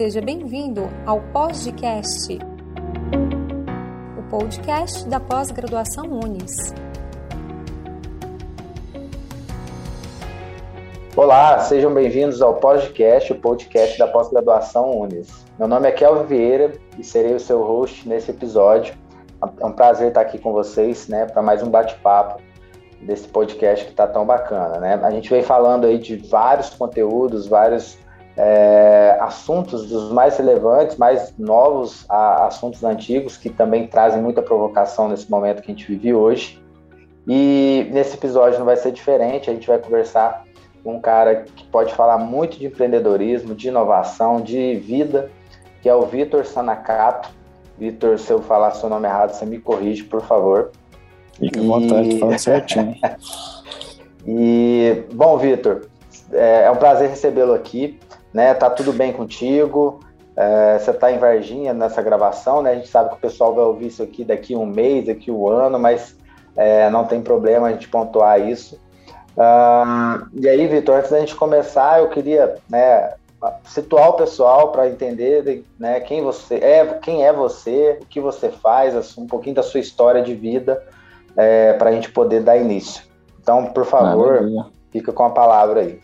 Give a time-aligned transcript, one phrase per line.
[0.00, 2.38] Seja bem-vindo ao Podcast,
[4.18, 6.72] o podcast da pós-graduação Unis.
[11.14, 15.44] Olá, sejam bem-vindos ao podcast, o podcast da pós-graduação Unis.
[15.58, 18.94] Meu nome é Kelvin Vieira e serei o seu host nesse episódio.
[19.60, 22.40] É um prazer estar aqui com vocês, né, para mais um bate-papo
[23.02, 24.98] desse podcast que está tão bacana, né?
[25.02, 27.98] A gente vem falando aí de vários conteúdos, vários
[28.42, 35.10] é, assuntos dos mais relevantes, mais novos a assuntos antigos que também trazem muita provocação
[35.10, 36.58] nesse momento que a gente vive hoje.
[37.28, 40.44] E nesse episódio não vai ser diferente, a gente vai conversar
[40.82, 45.30] com um cara que pode falar muito de empreendedorismo, de inovação, de vida,
[45.82, 47.28] que é o Vitor Sanakato.
[47.78, 50.70] Vitor, se eu falar seu nome errado, você me corrige, por favor.
[51.34, 52.96] Fica à vontade, fala certinho.
[54.26, 55.82] e, bom, Vitor,
[56.32, 58.00] é, é um prazer recebê-lo aqui
[58.32, 58.54] né?
[58.54, 60.00] Tá tudo bem contigo?
[60.36, 62.72] É, você está em Varginha nessa gravação, né?
[62.72, 65.48] A gente sabe que o pessoal vai ouvir isso aqui daqui um mês, daqui um
[65.48, 66.16] ano, mas
[66.56, 68.80] é, não tem problema a gente pontuar isso.
[70.34, 73.14] e aí, Vitor, antes da gente começar, eu queria né,
[73.64, 78.50] situar o pessoal para entender né, quem você é, quem é você, o que você
[78.50, 80.82] faz, um pouquinho da sua história de vida,
[81.36, 83.04] é, para a gente poder dar início.
[83.40, 84.66] Então, por favor, Maravilha.
[84.90, 86.00] fica com a palavra aí.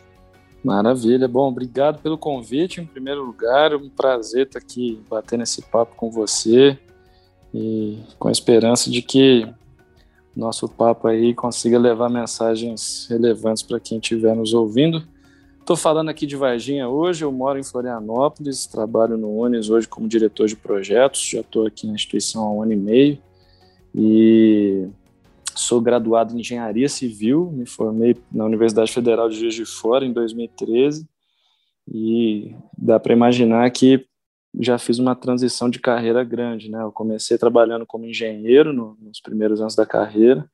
[0.67, 1.29] Maravilha.
[1.29, 3.73] Bom, obrigado pelo convite, em primeiro lugar.
[3.77, 6.77] Um prazer estar aqui batendo esse papo com você
[7.55, 9.49] e com a esperança de que
[10.35, 15.07] nosso papo aí consiga levar mensagens relevantes para quem estiver nos ouvindo.
[15.61, 20.09] Estou falando aqui de Varginha hoje, eu moro em Florianópolis, trabalho no Unis hoje como
[20.09, 23.19] diretor de projetos, já estou aqui na instituição há um ano e meio
[23.95, 24.89] e
[25.57, 30.13] Sou graduado em Engenharia Civil, me formei na Universidade Federal de Juiz de Fora em
[30.13, 31.09] 2013
[31.89, 34.07] e dá para imaginar que
[34.61, 36.83] já fiz uma transição de carreira grande, né?
[36.83, 40.47] Eu comecei trabalhando como engenheiro no, nos primeiros anos da carreira,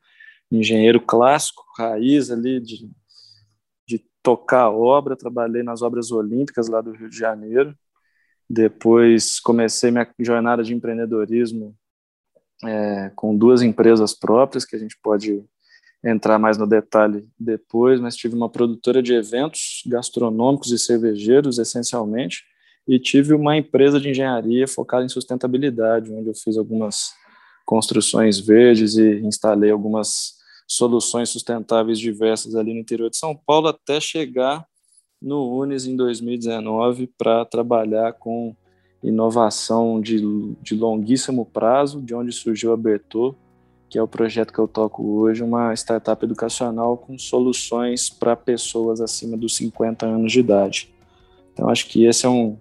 [0.52, 2.88] engenheiro clássico, raiz ali de,
[3.88, 7.74] de tocar obra, trabalhei nas obras olímpicas lá do Rio de Janeiro.
[8.48, 11.74] Depois comecei minha jornada de empreendedorismo
[12.64, 15.44] é, com duas empresas próprias, que a gente pode
[16.04, 22.42] entrar mais no detalhe depois, mas tive uma produtora de eventos gastronômicos e cervejeiros, essencialmente,
[22.86, 27.12] e tive uma empresa de engenharia focada em sustentabilidade, onde eu fiz algumas
[27.64, 30.34] construções verdes e instalei algumas
[30.66, 34.66] soluções sustentáveis diversas ali no interior de São Paulo, até chegar
[35.20, 38.56] no Unis em 2019 para trabalhar com
[39.02, 40.20] inovação de,
[40.62, 43.34] de longuíssimo prazo, de onde surgiu a Bertô,
[43.88, 49.00] que é o projeto que eu toco hoje, uma startup educacional com soluções para pessoas
[49.00, 50.94] acima dos 50 anos de idade.
[51.52, 52.56] Então, acho que esse é um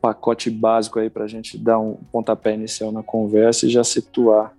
[0.00, 4.54] pacote básico aí para a gente dar um pontapé inicial na conversa e já situar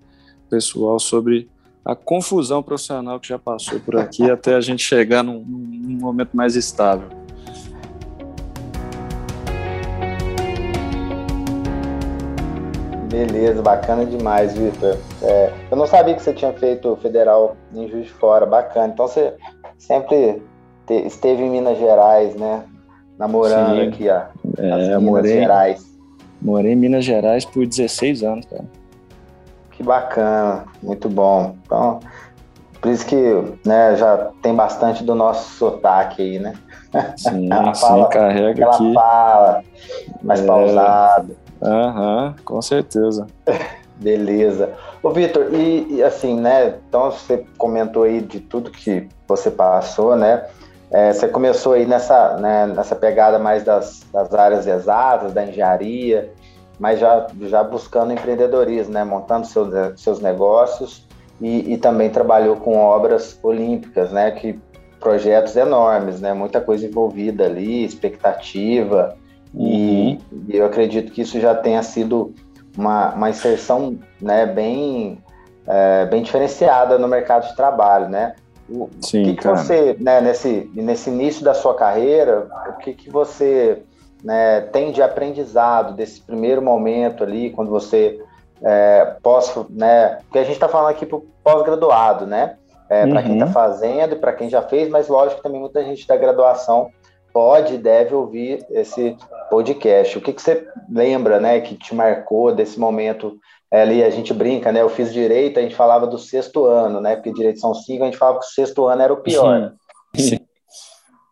[0.46, 1.50] o pessoal sobre
[1.86, 6.36] a confusão profissional que já passou por aqui até a gente chegar num, num momento
[6.36, 7.08] mais estável.
[13.10, 14.96] Beleza, bacana demais, Vitor.
[15.24, 18.94] É, eu não sabia que você tinha feito federal em Juiz de Fora, bacana.
[18.94, 19.34] Então você
[19.80, 20.44] sempre
[20.86, 22.64] te, esteve em Minas Gerais, né?
[23.18, 23.88] Namorando Sim.
[23.88, 24.22] aqui, ó.
[24.58, 25.98] É, Minas morei, Gerais.
[26.40, 28.66] Morei em Minas Gerais por 16 anos, cara.
[29.72, 31.56] Que bacana, muito bom.
[31.66, 32.00] Então,
[32.80, 33.18] por isso que
[33.66, 36.54] né, já tem bastante do nosso sotaque aí, né?
[37.18, 38.94] Sim, fala, sim carrega ela aqui.
[38.94, 39.64] fala
[40.22, 40.46] mais é...
[40.46, 41.49] pausado.
[41.62, 43.28] Aham, com certeza.
[43.98, 44.74] Beleza.
[45.04, 46.76] Ô, Vitor, e, e, assim, né?
[46.88, 50.46] Então você comentou aí de tudo que você passou, né?
[50.90, 56.34] É, você começou aí nessa, né, nessa pegada mais das, das áreas exatas, da engenharia,
[56.80, 59.04] mas já, já buscando empreendedorismo, né?
[59.04, 59.70] Montando seus,
[60.00, 61.06] seus negócios
[61.42, 64.32] e, e também trabalhou com obras olímpicas, né?
[64.32, 64.58] Que
[65.00, 66.34] projetos enormes, né?
[66.34, 69.18] Muita coisa envolvida ali, expectativa.
[69.54, 70.46] E, uhum.
[70.50, 72.34] eu acredito que isso já tenha sido
[72.78, 75.22] uma, uma inserção né, bem,
[75.68, 78.36] é, bem diferenciada no mercado de trabalho, né?
[78.70, 83.10] O Sim, que, que você, né, nesse, nesse início da sua carreira, o que, que
[83.10, 83.82] você
[84.24, 88.22] né, tem de aprendizado desse primeiro momento ali, quando você
[88.62, 90.20] é, pós, né?
[90.24, 92.56] Porque a gente está falando aqui para pós-graduado, né?
[92.90, 93.52] É, para quem está uhum.
[93.52, 96.90] fazendo e para quem já fez, mas lógico que também muita gente da graduação
[97.34, 99.16] pode e deve ouvir esse
[99.50, 100.18] podcast.
[100.18, 103.40] O que, que você lembra, né, que te marcou desse momento
[103.72, 104.04] é, ali?
[104.04, 104.82] A gente brinca, né?
[104.82, 107.16] Eu fiz direito, a gente falava do sexto ano, né?
[107.16, 109.76] Porque direito são cinco, a gente falava que o sexto ano era o pior.
[110.16, 110.40] Sim, sim,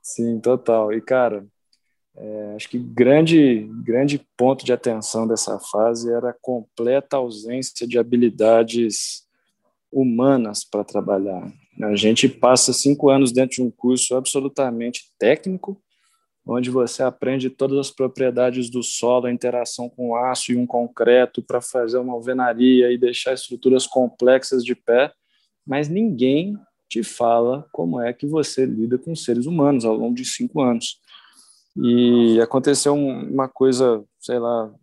[0.02, 0.94] sim total.
[0.94, 1.46] E cara,
[2.20, 8.00] É, acho que grande, grande ponto de atenção dessa fase era a completa ausência de
[8.00, 9.28] habilidades
[9.92, 11.48] humanas para trabalhar.
[11.80, 15.80] A gente passa cinco anos dentro de um curso absolutamente técnico,
[16.48, 21.42] onde você aprende todas as propriedades do solo, a interação com aço e um concreto
[21.42, 25.12] para fazer uma alvenaria e deixar estruturas complexas de pé,
[25.66, 26.58] mas ninguém
[26.88, 31.02] te fala como é que você lida com seres humanos ao longo de cinco anos.
[31.76, 34.74] E aconteceu uma coisa, sei lá,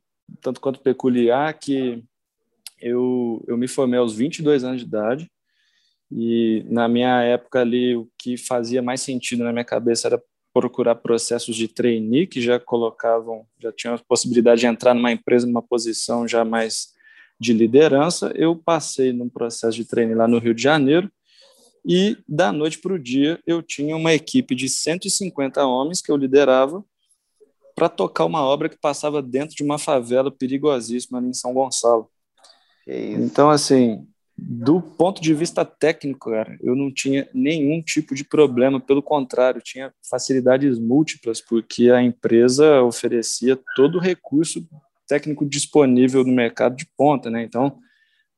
[0.43, 2.05] tanto quanto peculiar, que
[2.79, 5.31] eu, eu me formei aos 22 anos de idade,
[6.13, 10.23] e na minha época ali, o que fazia mais sentido na minha cabeça era
[10.55, 15.47] procurar processos de trainee que já colocavam, já tinham a possibilidade de entrar numa empresa
[15.47, 16.95] numa posição já mais
[17.39, 18.33] de liderança.
[18.37, 21.11] Eu passei num processo de trainee lá no Rio de Janeiro
[21.85, 26.17] e da noite para o dia eu tinha uma equipe de 150 homens que eu
[26.17, 26.85] liderava
[27.75, 32.09] para tocar uma obra que passava dentro de uma favela perigosíssima ali em São Gonçalo.
[32.87, 38.81] Então, assim, do ponto de vista técnico, cara, eu não tinha nenhum tipo de problema,
[38.81, 44.67] pelo contrário, tinha facilidades múltiplas, porque a empresa oferecia todo o recurso
[45.07, 47.45] técnico disponível no mercado de ponta, né?
[47.45, 47.79] Então,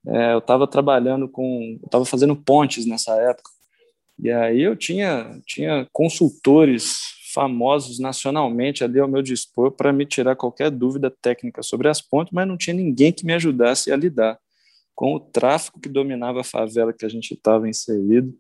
[0.07, 3.51] é, eu estava trabalhando com, estava fazendo pontes nessa época,
[4.19, 6.99] e aí eu tinha, tinha consultores
[7.33, 12.33] famosos nacionalmente ali ao meu dispor para me tirar qualquer dúvida técnica sobre as pontes,
[12.33, 14.39] mas não tinha ninguém que me ajudasse a lidar
[14.97, 18.35] com o tráfico que dominava a favela que a gente estava inserido,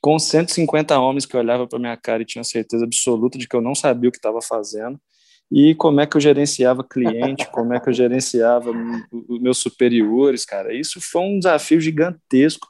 [0.00, 3.60] com 150 homens que olhavam para minha cara e tinham certeza absoluta de que eu
[3.62, 5.00] não sabia o que estava fazendo,
[5.50, 8.72] e como é que eu gerenciava cliente, como é que eu gerenciava
[9.28, 10.74] meus superiores, cara.
[10.74, 12.66] Isso foi um desafio gigantesco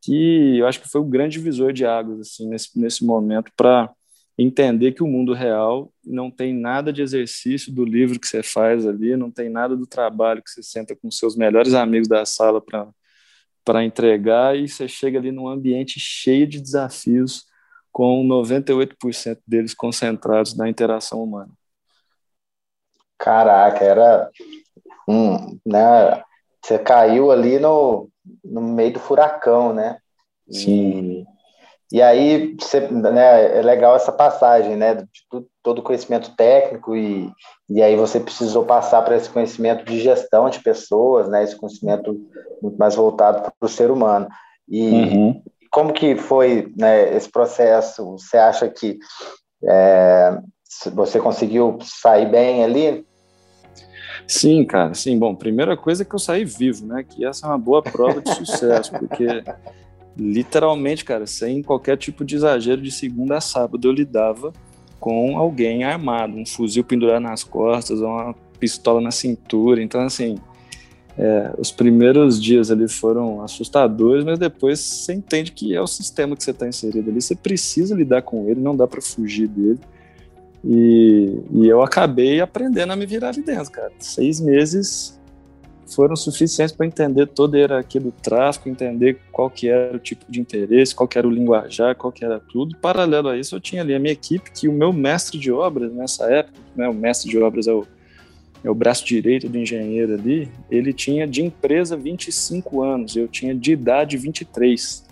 [0.00, 3.90] que eu acho que foi o grande divisor de águas assim nesse, nesse momento para
[4.36, 8.86] entender que o mundo real não tem nada de exercício do livro que você faz
[8.86, 12.60] ali, não tem nada do trabalho que você senta com seus melhores amigos da sala
[12.60, 12.88] para
[13.64, 17.46] para entregar e você chega ali num ambiente cheio de desafios
[17.90, 21.50] com 98% deles concentrados na interação humana.
[23.16, 24.30] Caraca, era
[25.08, 26.22] um, né,
[26.62, 28.10] você caiu ali no,
[28.44, 29.98] no meio do furacão, né?
[30.50, 31.20] Sim.
[31.20, 31.33] E
[31.92, 32.56] e aí
[32.90, 35.06] né, é legal essa passagem, né, de
[35.62, 37.30] todo o conhecimento técnico e,
[37.68, 42.16] e aí você precisou passar para esse conhecimento de gestão de pessoas, né, esse conhecimento
[42.62, 44.28] muito mais voltado para o ser humano.
[44.68, 45.42] E uhum.
[45.70, 48.12] como que foi né, esse processo?
[48.12, 48.98] Você acha que
[49.62, 50.38] é,
[50.94, 53.06] você conseguiu sair bem ali?
[54.26, 55.18] Sim, cara, sim.
[55.18, 57.04] Bom, primeira coisa é que eu saí vivo, né?
[57.04, 59.26] Que essa é uma boa prova de sucesso, porque
[60.16, 64.52] literalmente, cara, sem qualquer tipo de exagero, de segunda a sábado eu lidava
[65.00, 69.82] com alguém armado, um fuzil pendurado nas costas, uma pistola na cintura.
[69.82, 70.36] Então, assim,
[71.18, 76.34] é, os primeiros dias ali foram assustadores, mas depois você entende que é o sistema
[76.36, 79.80] que você está inserido ali, você precisa lidar com ele, não dá para fugir dele.
[80.64, 83.92] E, e eu acabei aprendendo a me virar ali dentro, cara.
[83.98, 85.20] Seis meses
[85.86, 90.40] foram suficientes para entender todo era aquele tráfico, entender qual que era o tipo de
[90.40, 92.76] interesse, qual que era o linguajar, qual que era tudo.
[92.78, 95.92] Paralelo a isso, eu tinha ali a minha equipe, que o meu mestre de obras
[95.92, 97.86] nessa época, né, o mestre de obras é o,
[98.62, 103.54] é o braço direito do engenheiro ali, ele tinha de empresa 25 anos, eu tinha
[103.54, 105.04] de idade 23.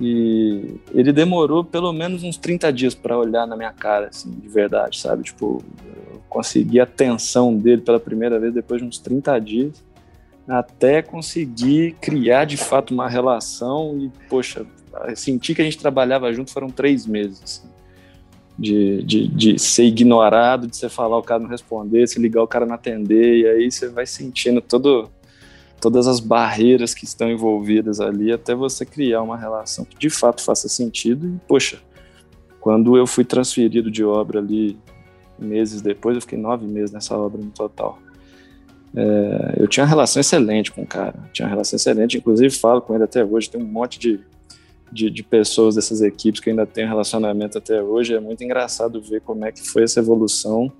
[0.00, 4.48] E ele demorou pelo menos uns 30 dias para olhar na minha cara, assim, de
[4.48, 5.24] verdade, sabe?
[5.24, 9.84] Tipo, eu consegui a atenção dele pela primeira vez depois de uns 30 dias,
[10.48, 14.64] até conseguir criar de fato uma relação e, poxa,
[15.14, 17.68] sentir que a gente trabalhava junto foram três meses, assim,
[18.58, 22.48] de, de, de ser ignorado, de você falar o cara não responder, se ligar o
[22.48, 25.10] cara não atender, e aí você vai sentindo todo
[25.80, 30.42] todas as barreiras que estão envolvidas ali até você criar uma relação que de fato
[30.42, 31.26] faça sentido.
[31.26, 31.80] E, poxa,
[32.60, 34.78] quando eu fui transferido de obra ali
[35.38, 37.98] meses depois, eu fiquei nove meses nessa obra no total.
[38.94, 42.82] É, eu tinha uma relação excelente com o cara, tinha uma relação excelente, inclusive falo
[42.82, 43.48] com ele até hoje.
[43.48, 44.20] Tem um monte de,
[44.92, 48.14] de, de pessoas dessas equipes que ainda tem relacionamento até hoje.
[48.14, 50.70] É muito engraçado ver como é que foi essa evolução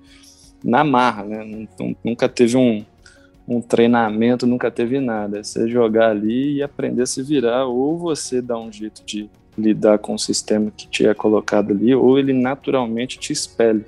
[0.63, 1.67] na marra, né?
[2.05, 2.85] Nunca teve um,
[3.51, 5.41] um treinamento, nunca teve nada.
[5.41, 9.29] É você jogar ali e aprender a se virar, ou você dá um jeito de
[9.59, 13.85] lidar com o sistema que te é colocado ali, ou ele naturalmente te expele.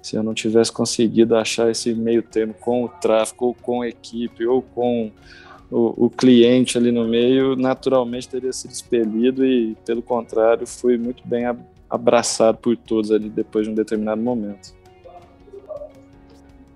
[0.00, 3.88] Se eu não tivesse conseguido achar esse meio termo com o tráfego, ou com a
[3.88, 5.10] equipe, ou com
[5.68, 11.26] o, o cliente ali no meio, naturalmente teria sido expelido e, pelo contrário, fui muito
[11.26, 11.44] bem
[11.90, 14.77] abraçado por todos ali depois de um determinado momento.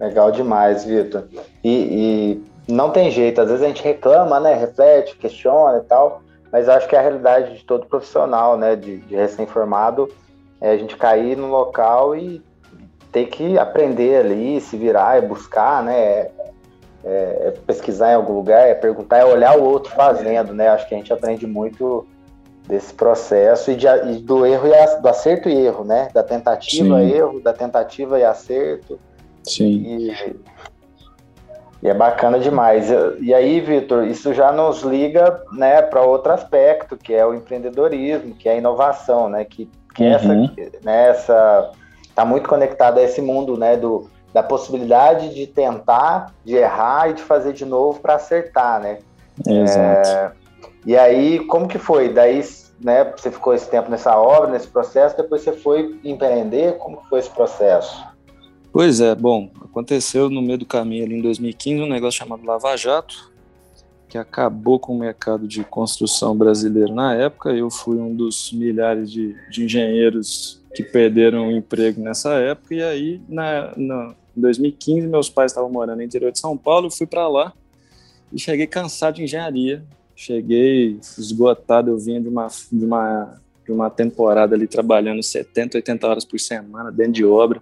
[0.03, 1.29] Legal demais, Vitor.
[1.63, 1.71] E,
[2.67, 4.53] e, não tem jeito, às vezes a gente reclama, né?
[4.53, 8.75] Reflete, questiona e tal, mas acho que é a realidade de todo profissional, né?
[8.75, 10.09] De, de recém-formado,
[10.61, 12.43] é a gente cair no local e
[13.13, 15.95] ter que aprender ali, se virar, é buscar, né?
[15.95, 16.31] É,
[17.05, 20.69] é pesquisar em algum lugar, é perguntar, é olhar o outro fazendo, né?
[20.69, 22.05] Acho que a gente aprende muito
[22.67, 26.09] desse processo e, de, e do erro e a, do acerto e erro, né?
[26.13, 27.11] Da tentativa Sim.
[27.13, 28.99] erro, da tentativa e acerto.
[29.45, 29.83] Sim.
[29.85, 30.37] E,
[31.83, 32.89] e é bacana demais.
[33.21, 38.35] E aí, Vitor, isso já nos liga, né, para outro aspecto, que é o empreendedorismo,
[38.35, 39.45] que é a inovação, né?
[39.45, 40.13] Que, que uhum.
[40.13, 40.35] essa,
[40.83, 41.73] né, essa
[42.15, 47.15] tá muito conectado a esse mundo, né, do da possibilidade de tentar, de errar e
[47.15, 48.99] de fazer de novo para acertar, né?
[49.47, 50.09] Exato.
[50.09, 50.33] É,
[50.87, 52.09] e aí, como que foi?
[52.09, 52.43] Daí,
[52.81, 57.09] né, você ficou esse tempo nessa obra, nesse processo, depois você foi empreender, como que
[57.09, 58.03] foi esse processo?
[58.73, 62.75] Pois é, bom, aconteceu no meio do caminho ali em 2015 um negócio chamado Lava
[62.75, 63.31] Jato,
[64.09, 67.51] que acabou com o mercado de construção brasileiro na época.
[67.51, 72.83] Eu fui um dos milhares de, de engenheiros que perderam o emprego nessa época, e
[72.83, 76.91] aí, na, na, em 2015, meus pais estavam morando no interior de São Paulo, eu
[76.91, 77.53] fui para lá
[78.33, 79.85] e cheguei cansado de engenharia,
[80.17, 86.07] cheguei esgotado, eu vinha de uma, de uma, de uma temporada ali trabalhando 70, 80
[86.07, 87.61] horas por semana dentro de obra,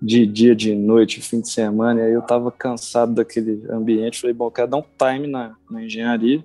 [0.00, 4.34] de dia, de noite, fim de semana, e aí eu estava cansado daquele ambiente, falei,
[4.34, 6.44] bom, quero dar um time na, na engenharia,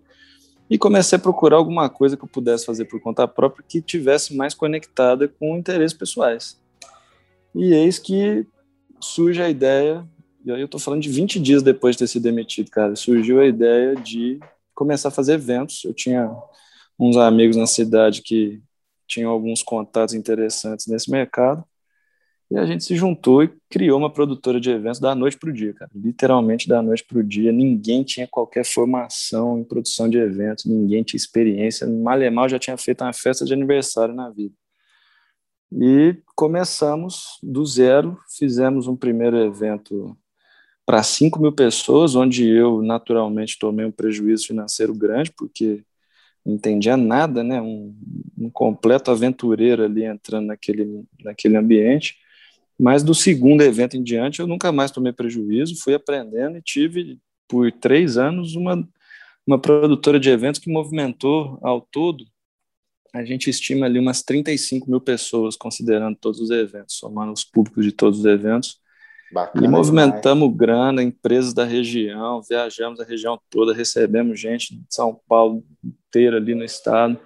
[0.70, 4.36] e comecei a procurar alguma coisa que eu pudesse fazer por conta própria que tivesse
[4.36, 6.58] mais conectada com interesses pessoais.
[7.54, 8.48] E eis que
[9.02, 10.08] surge a ideia,
[10.46, 13.42] e aí eu estou falando de 20 dias depois de ter sido demitido, cara, surgiu
[13.42, 14.40] a ideia de
[14.74, 15.84] começar a fazer eventos.
[15.84, 16.32] Eu tinha
[16.98, 18.62] uns amigos na cidade que
[19.08, 21.64] tinham alguns contatos interessantes nesse mercado.
[22.52, 25.54] E a gente se juntou e criou uma produtora de eventos da noite para o
[25.54, 25.90] dia, cara.
[25.96, 27.50] Literalmente da noite para o dia.
[27.50, 31.88] Ninguém tinha qualquer formação em produção de eventos, ninguém tinha experiência.
[31.88, 34.54] Mal já tinha feito uma festa de aniversário na vida.
[35.72, 40.18] E começamos do zero, fizemos um primeiro evento
[40.86, 45.86] para 5 mil pessoas, onde eu naturalmente tomei um prejuízo financeiro grande, porque
[46.46, 47.62] não entendia nada, né?
[47.62, 47.96] Um,
[48.38, 52.18] um, completo aventureiro ali entrando naquele, naquele ambiente.
[52.82, 57.20] Mas do segundo evento em diante, eu nunca mais tomei prejuízo, fui aprendendo e tive,
[57.48, 58.84] por três anos, uma,
[59.46, 62.26] uma produtora de eventos que movimentou ao todo,
[63.14, 67.86] a gente estima ali umas 35 mil pessoas, considerando todos os eventos, somando os públicos
[67.86, 68.80] de todos os eventos.
[69.32, 70.58] Bacana, e movimentamos demais.
[70.58, 76.56] grana, empresas da região, viajamos a região toda, recebemos gente de São Paulo inteira ali
[76.56, 77.20] no estado.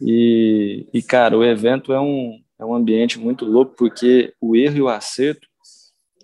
[0.00, 4.76] E, e, cara, o evento é um, é um ambiente muito louco, porque o erro
[4.76, 5.46] e o acerto,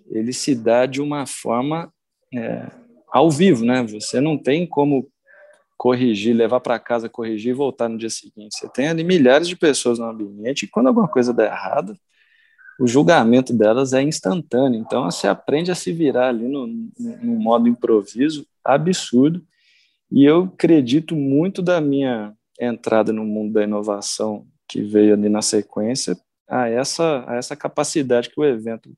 [0.09, 1.93] ele se dá de uma forma
[2.33, 2.69] é,
[3.11, 3.83] ao vivo, né?
[3.83, 5.07] Você não tem como
[5.77, 8.55] corrigir, levar para casa, corrigir e voltar no dia seguinte.
[8.55, 11.95] Você tem ali milhares de pessoas no ambiente e quando alguma coisa dá errado,
[12.79, 14.79] o julgamento delas é instantâneo.
[14.79, 19.43] Então, você aprende a se virar ali no, no modo improviso absurdo.
[20.11, 25.41] E eu acredito muito da minha entrada no mundo da inovação que veio ali na
[25.41, 26.17] sequência
[26.51, 28.93] a essa, a essa capacidade que o evento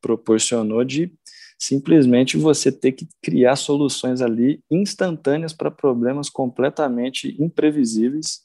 [0.00, 1.12] proporcionou de
[1.56, 8.42] simplesmente você ter que criar soluções ali instantâneas para problemas completamente imprevisíveis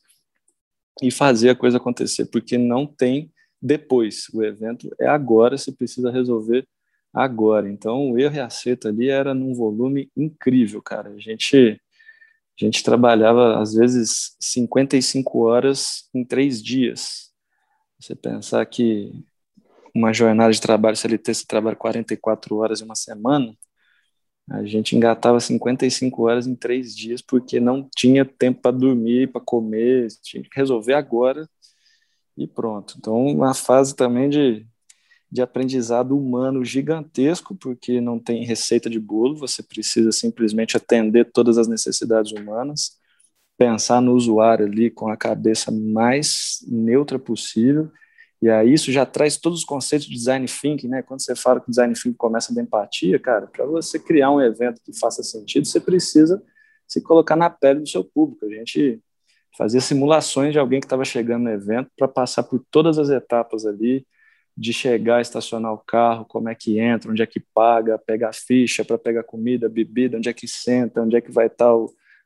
[1.01, 4.27] e fazer a coisa acontecer, porque não tem depois.
[4.33, 6.67] O evento é agora, você precisa resolver
[7.11, 7.69] agora.
[7.69, 11.09] Então, o erro e acerto ali era num volume incrível, cara.
[11.09, 11.81] A gente,
[12.59, 17.32] a gente trabalhava, às vezes, 55 horas em três dias.
[18.03, 19.13] Você pensar que
[19.95, 23.55] uma jornada de trabalho CLT, você trabalha 44 horas em uma semana,
[24.49, 29.39] a gente engatava 55 horas em três dias porque não tinha tempo para dormir, para
[29.39, 31.49] comer, tinha que resolver agora
[32.35, 32.95] e pronto.
[32.97, 34.67] Então, uma fase também de,
[35.31, 41.57] de aprendizado humano gigantesco, porque não tem receita de bolo, você precisa simplesmente atender todas
[41.57, 42.99] as necessidades humanas,
[43.57, 47.91] pensar no usuário ali com a cabeça mais neutra possível,
[48.41, 51.01] e aí isso já traz todos os conceitos de design thinking, né?
[51.01, 54.81] Quando você fala que design thinking começa da empatia, cara, para você criar um evento
[54.83, 56.43] que faça sentido, você precisa
[56.85, 58.45] se colocar na pele do seu público.
[58.45, 59.01] A gente
[59.57, 63.65] fazia simulações de alguém que estava chegando no evento para passar por todas as etapas
[63.65, 64.05] ali,
[64.55, 68.85] de chegar, estacionar o carro, como é que entra, onde é que paga, pegar ficha
[68.85, 71.73] para pegar comida, bebida, onde é que senta, onde é que vai estar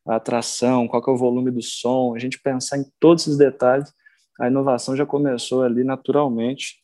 [0.07, 3.91] a atração, qual é o volume do som, a gente pensar em todos esses detalhes,
[4.39, 6.75] a inovação já começou ali naturalmente,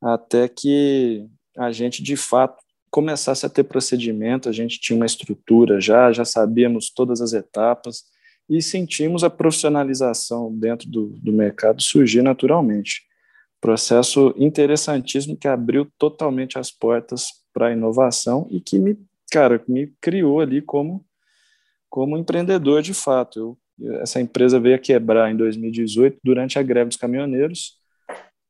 [0.00, 5.80] até que a gente de fato começasse a ter procedimento, a gente tinha uma estrutura
[5.80, 8.04] já, já sabíamos todas as etapas
[8.48, 13.02] e sentimos a profissionalização dentro do, do mercado surgir naturalmente.
[13.60, 18.96] Processo interessantíssimo que abriu totalmente as portas para a inovação e que me,
[19.30, 21.04] cara, me criou ali como,
[21.88, 23.58] como empreendedor de fato.
[23.80, 27.78] Eu, essa empresa veio a quebrar em 2018 durante a greve dos caminhoneiros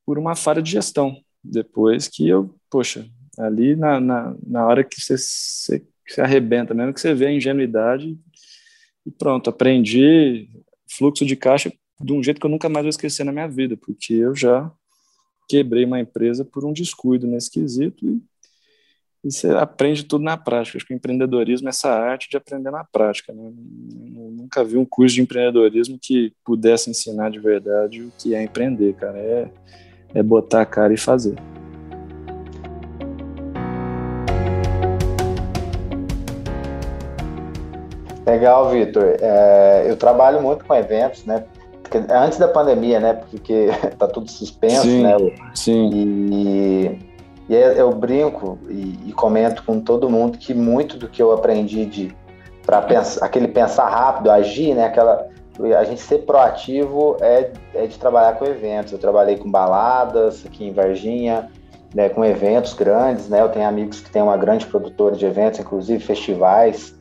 [0.07, 1.17] por uma falha de gestão.
[1.43, 3.07] Depois que eu, poxa,
[3.39, 8.19] ali na, na, na hora que você, se arrebenta, mesmo que você vê a ingenuidade,
[9.07, 10.49] e pronto, aprendi
[10.91, 13.77] fluxo de caixa de um jeito que eu nunca mais vou esquecer na minha vida,
[13.77, 14.71] porque eu já
[15.49, 18.23] quebrei uma empresa por um descuido nesse quesito e,
[19.29, 20.79] e você aprende tudo na prática.
[20.79, 23.31] Acho que o empreendedorismo é essa arte de aprender na prática.
[23.31, 23.43] Né?
[23.45, 28.43] Eu nunca vi um curso de empreendedorismo que pudesse ensinar de verdade o que é
[28.43, 29.19] empreender, cara.
[29.19, 29.51] É,
[30.15, 31.35] é botar a cara e fazer.
[38.27, 39.17] Legal, Vitor.
[39.21, 41.45] É, eu trabalho muito com eventos, né?
[42.11, 43.13] Antes da pandemia, né?
[43.13, 43.69] Porque
[43.99, 45.17] tá tudo suspenso, sim, né?
[45.55, 45.91] Sim.
[45.93, 47.08] E,
[47.49, 51.87] e eu brinco e, e, comento com todo mundo que muito do que eu aprendi
[51.87, 52.17] de
[52.65, 54.85] para pensar, aquele pensar rápido, agir, né?
[54.85, 55.27] Aquela
[55.77, 58.93] a gente ser proativo é, é de trabalhar com eventos.
[58.93, 61.51] Eu trabalhei com baladas aqui em Varginha,
[61.95, 63.41] né, com eventos grandes, né?
[63.41, 66.95] Eu tenho amigos que têm uma grande produtora de eventos, inclusive festivais.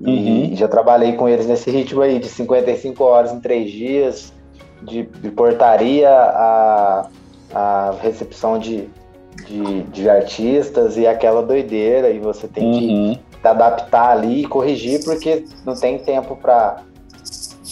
[0.00, 0.10] E
[0.50, 0.56] uhum.
[0.56, 4.32] já trabalhei com eles nesse ritmo aí de 55 horas em três dias,
[4.80, 7.08] de, de portaria a,
[7.52, 8.88] a recepção de,
[9.48, 13.14] de, de, artistas e aquela doideira, e você tem uhum.
[13.14, 16.82] que adaptar ali e corrigir, porque não tem tempo para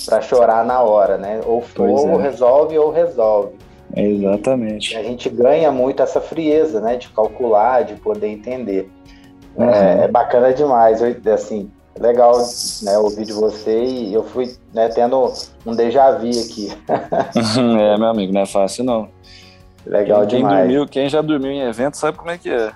[0.06, 1.40] para chorar na hora, né?
[1.45, 2.23] Ou, ou é.
[2.23, 3.54] resolve ou resolve.
[3.95, 4.95] exatamente.
[4.95, 6.97] E a gente ganha muito essa frieza, né?
[6.97, 8.88] De calcular, de poder entender.
[9.56, 9.68] Uhum.
[9.68, 12.38] É, é, bacana demais, assim, legal
[12.83, 15.33] né, ouvir de você e eu fui né, tendo
[15.64, 16.72] um déjà vu aqui.
[17.81, 19.09] é, meu amigo, não é fácil não.
[19.87, 20.59] Legal quem, demais.
[20.61, 22.72] Dormiu, quem já dormiu em evento sabe como é que é.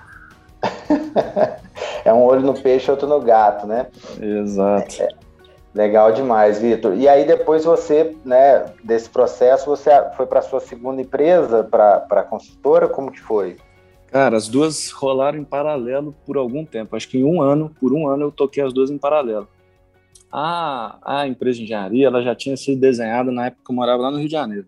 [2.05, 3.87] é um olho no peixe, outro no gato, né?
[4.19, 5.01] Exato.
[5.01, 5.09] É,
[5.75, 6.95] legal demais, Vitor.
[6.95, 12.23] E aí depois você, né, desse processo, você foi para sua segunda empresa, para a
[12.23, 13.57] consultora, como que foi?
[14.07, 16.95] Cara, as duas rolaram em paralelo por algum tempo.
[16.95, 19.47] Acho que em um ano, por um ano, eu toquei as duas em paralelo.
[20.31, 24.03] A, a empresa de engenharia ela já tinha sido desenhada na época que eu morava
[24.03, 24.65] lá no Rio de Janeiro.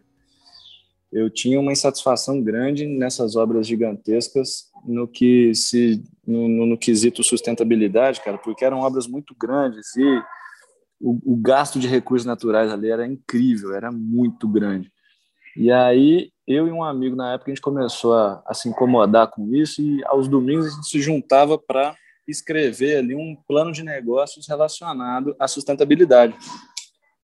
[1.14, 7.24] Eu tinha uma insatisfação grande nessas obras gigantescas no que se no, no, no quesito
[7.24, 10.22] sustentabilidade, cara, porque eram obras muito grandes e
[11.00, 14.92] o, o gasto de recursos naturais ali era incrível, era muito grande.
[15.56, 19.30] E aí eu e um amigo na época a gente começou a, a se incomodar
[19.30, 21.96] com isso e aos domingos a gente se juntava para
[22.28, 26.36] escrever ali um plano de negócios relacionado à sustentabilidade.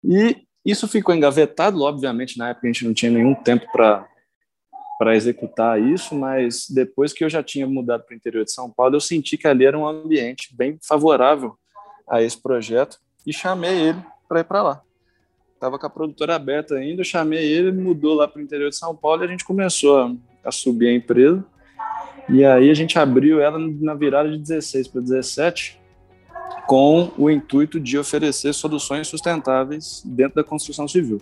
[0.04, 4.06] E isso ficou engavetado, obviamente na época a gente não tinha nenhum tempo para
[4.96, 8.70] para executar isso, mas depois que eu já tinha mudado para o interior de São
[8.70, 11.58] Paulo, eu senti que ali era um ambiente bem favorável
[12.08, 13.98] a esse projeto e chamei ele
[14.28, 14.82] para ir para lá
[15.64, 18.76] estava com a produtora aberta ainda, eu chamei ele, mudou lá para o interior de
[18.76, 21.42] São Paulo e a gente começou a, a, subir a empresa.
[22.28, 25.80] E aí a gente abriu ela na virada de 16 para 17
[26.66, 31.20] com o intuito de oferecer soluções sustentáveis dentro da construção civil.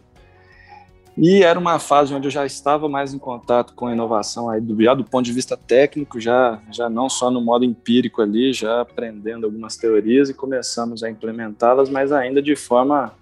[1.16, 4.60] E era uma fase onde eu já estava mais em contato com a inovação aí
[4.60, 8.52] do, já do ponto de vista técnico, já, já não só no modo empírico ali,
[8.52, 13.12] já aprendendo algumas teorias e começamos a implementá-las, mas ainda de forma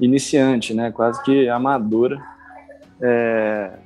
[0.00, 2.20] iniciante, né, quase que amadora,
[3.00, 3.78] é,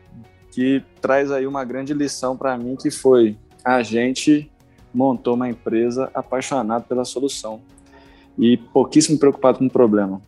[0.50, 4.49] que traz aí uma grande lição para mim que foi a gente
[4.92, 7.60] montou uma empresa apaixonado pela solução
[8.38, 10.20] e pouquíssimo preocupado com o problema.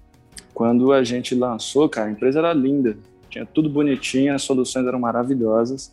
[0.55, 2.97] Quando a gente lançou, cara, a empresa era linda,
[3.31, 5.93] tinha tudo bonitinho, as soluções eram maravilhosas.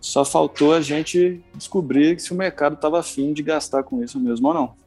[0.00, 4.48] Só faltou a gente descobrir se o mercado estava afim de gastar com isso mesmo
[4.48, 4.82] ou não.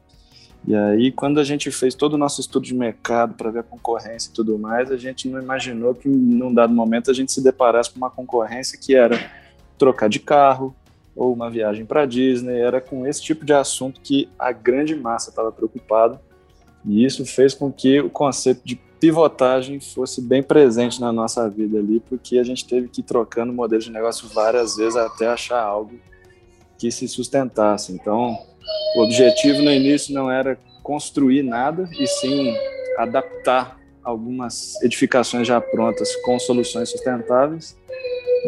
[0.66, 3.62] E aí, quando a gente fez todo o nosso estudo de mercado para ver a
[3.62, 7.40] concorrência e tudo mais, a gente não imaginou que, num dado momento, a gente se
[7.40, 9.30] deparasse com uma concorrência que era
[9.78, 10.74] trocar de carro
[11.16, 12.60] ou uma viagem para Disney.
[12.60, 16.20] Era com esse tipo de assunto que a grande massa estava preocupada.
[16.84, 21.78] E isso fez com que o conceito de pivotagem fosse bem presente na nossa vida
[21.78, 25.62] ali, porque a gente teve que ir trocando modelos de negócio várias vezes até achar
[25.62, 25.98] algo
[26.78, 27.92] que se sustentasse.
[27.92, 28.36] Então,
[28.96, 32.54] o objetivo no início não era construir nada, e sim
[32.96, 33.75] adaptar
[34.06, 37.76] algumas edificações já prontas com soluções sustentáveis.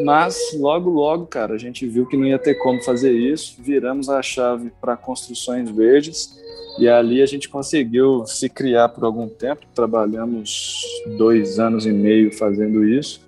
[0.04, 4.08] Mas logo, logo, cara, a gente viu que não ia ter como fazer isso, viramos
[4.08, 6.38] a chave para construções verdes
[6.78, 9.66] e ali a gente conseguiu se criar por algum tempo.
[9.74, 10.80] Trabalhamos
[11.18, 13.20] dois anos e meio fazendo isso.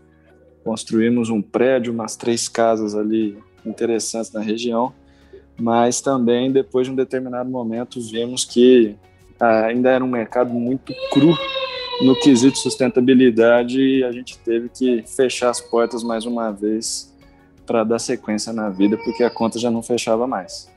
[0.63, 4.95] Construímos um prédio, umas três casas ali interessantes na região,
[5.59, 8.95] mas também depois de um determinado momento vimos que
[9.41, 11.37] ah, ainda era um mercado muito cru
[12.03, 17.15] no quesito sustentabilidade a gente teve que fechar as portas mais uma vez
[17.67, 20.69] para dar sequência na vida, porque a conta já não fechava mais.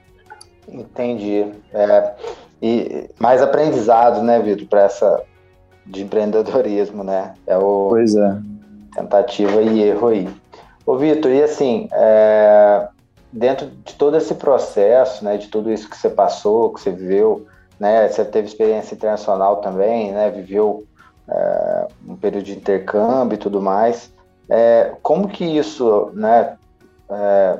[0.67, 1.45] Entendi.
[1.73, 2.13] É,
[2.61, 5.23] e mais aprendizado, né, Vitor, para essa
[5.85, 7.33] de empreendedorismo, né?
[7.45, 8.37] É o pois é.
[8.95, 10.29] tentativa e erro aí.
[10.85, 12.87] Ô, Vitor, e assim, é,
[13.31, 17.47] dentro de todo esse processo, né, de tudo isso que você passou, que você viveu,
[17.79, 20.85] né, você teve experiência internacional também, né, viveu
[21.29, 24.13] é, um período de intercâmbio e tudo mais.
[24.49, 26.57] É, como que isso, né,
[27.09, 27.59] é,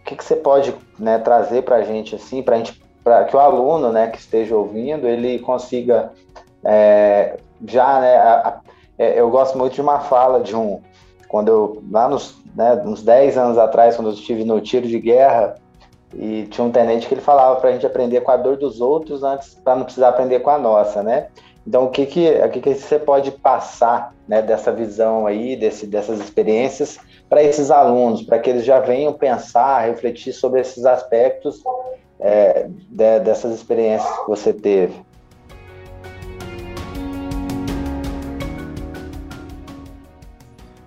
[0.00, 3.34] o que, que você pode né, trazer para a gente assim, para gente, para que
[3.34, 6.12] o aluno, né, que esteja ouvindo, ele consiga
[6.64, 8.60] é, já, né, a, a,
[8.98, 10.80] é, eu gosto muito de uma fala de um
[11.28, 14.98] quando eu lá nos, né, uns 10 anos atrás, quando eu estive no tiro de
[14.98, 15.56] guerra,
[16.14, 18.80] e tinha um tenente que ele falava para a gente aprender com a dor dos
[18.80, 21.28] outros antes para não precisar aprender com a nossa, né?
[21.66, 25.86] Então, o que, que, o que, que você pode passar né, dessa visão aí, desse,
[25.86, 31.62] dessas experiências, para esses alunos, para que eles já venham pensar, refletir sobre esses aspectos
[32.18, 34.94] é, de, dessas experiências que você teve?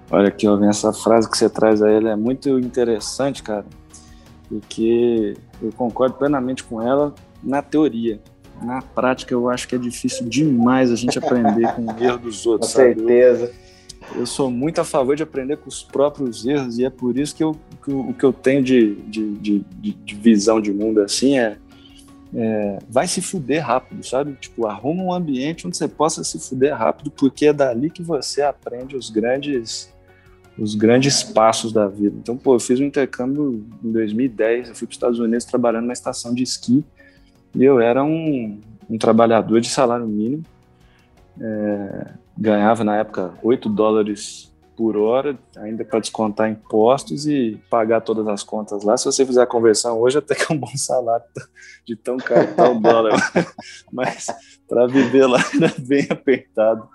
[0.10, 3.66] Olha aqui, ó, essa frase que você traz aí, ela é muito interessante, cara,
[4.50, 8.20] porque eu concordo plenamente com ela na teoria
[8.64, 12.46] na prática eu acho que é difícil demais a gente aprender com o erro dos
[12.46, 12.72] outros.
[12.72, 13.52] Com certeza.
[14.14, 17.18] Eu, eu, sou muito a favor de aprender com os próprios erros e é por
[17.18, 21.02] isso que, eu, que o que eu tenho de, de, de, de, visão de mundo
[21.02, 21.58] assim é,
[22.34, 24.34] é vai se fuder rápido, sabe?
[24.40, 28.42] Tipo, arruma um ambiente onde você possa se fuder rápido, porque é dali que você
[28.42, 29.92] aprende os grandes
[30.60, 32.16] os grandes passos da vida.
[32.22, 35.88] Então, pô, eu fiz um intercâmbio em 2010, eu fui para os Estados Unidos trabalhando
[35.88, 36.84] na estação de esqui
[37.56, 38.60] e eu era um,
[38.90, 40.44] um trabalhador de salário mínimo,
[41.40, 48.28] é, ganhava na época 8 dólares por hora, ainda para descontar impostos e pagar todas
[48.28, 48.98] as contas lá.
[48.98, 51.26] Se você fizer a conversão hoje, até que é um bom salário
[51.86, 53.14] de tão caro que tá o dólar.
[53.94, 54.28] Mas
[54.68, 56.90] para viver lá era bem apertado.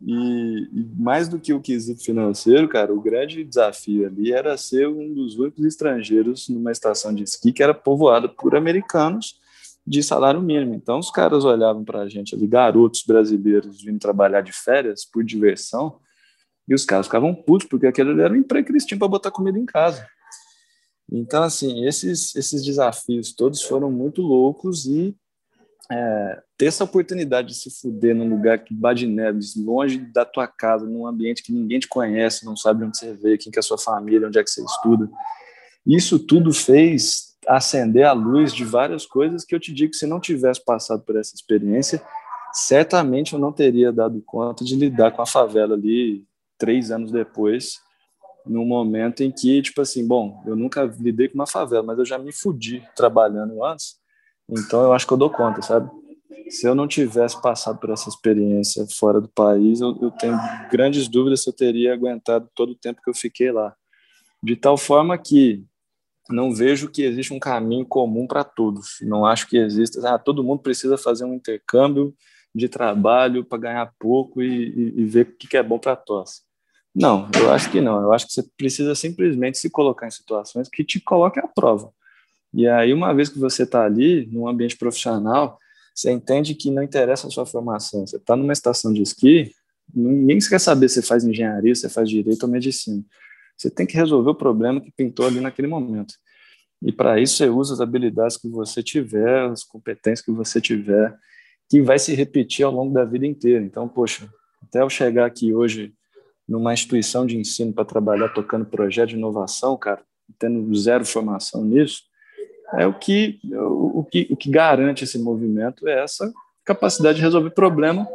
[0.00, 4.88] E, e, mais do que o quesito financeiro, cara, o grande desafio ali era ser
[4.88, 9.38] um dos únicos estrangeiros numa estação de esqui que era povoada por americanos
[9.86, 10.74] de salário mínimo.
[10.74, 15.22] Então, os caras olhavam para a gente ali, garotos brasileiros vindo trabalhar de férias por
[15.22, 16.00] diversão,
[16.68, 19.06] e os caras ficavam putos, porque aquele ali era um emprego que eles tinham para
[19.06, 20.04] botar comida em casa.
[21.10, 25.16] Então, assim, esses, esses desafios todos foram muito loucos e
[25.88, 30.48] é, ter essa oportunidade de se fuder num lugar que bate neves, longe da tua
[30.48, 33.60] casa, num ambiente que ninguém te conhece, não sabe onde você veio, quem que é
[33.60, 35.08] a sua família, onde é que você estuda.
[35.86, 40.06] Isso tudo fez acender a luz de várias coisas que eu te digo que se
[40.06, 42.02] não tivesse passado por essa experiência,
[42.52, 46.24] certamente eu não teria dado conta de lidar com a favela ali
[46.58, 47.80] três anos depois,
[48.44, 52.04] num momento em que, tipo assim, bom, eu nunca lidei com uma favela, mas eu
[52.04, 53.96] já me fudi trabalhando antes,
[54.48, 55.90] então eu acho que eu dou conta, sabe?
[56.48, 60.38] Se eu não tivesse passado por essa experiência fora do país, eu, eu tenho
[60.70, 63.74] grandes dúvidas se eu teria aguentado todo o tempo que eu fiquei lá.
[64.40, 65.64] De tal forma que
[66.30, 68.98] não vejo que existe um caminho comum para todos.
[69.02, 72.14] Não acho que exista, ah, todo mundo precisa fazer um intercâmbio
[72.54, 76.40] de trabalho para ganhar pouco e, e, ver o que é bom para a tosse.
[76.94, 78.00] Não, eu acho que não.
[78.00, 81.92] Eu acho que você precisa simplesmente se colocar em situações que te coloquem à prova.
[82.54, 85.58] E aí, uma vez que você está ali, num ambiente profissional,
[85.94, 88.06] você entende que não interessa a sua formação.
[88.06, 89.52] Você está numa estação de esqui,
[89.94, 93.02] ninguém quer saber se faz engenharia, se faz direito ou medicina.
[93.56, 96.14] Você tem que resolver o problema que pintou ali naquele momento.
[96.82, 101.16] E para isso você usa as habilidades que você tiver, as competências que você tiver,
[101.68, 103.64] que vai se repetir ao longo da vida inteira.
[103.64, 104.28] Então, poxa,
[104.62, 105.94] até eu chegar aqui hoje
[106.46, 110.02] numa instituição de ensino para trabalhar tocando projeto de inovação, cara,
[110.38, 112.02] tendo zero formação nisso,
[112.74, 116.32] é o que, o, o que, o que garante esse movimento é essa
[116.64, 118.06] capacidade de resolver problema